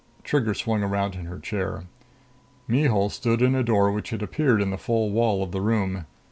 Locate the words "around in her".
0.81-1.37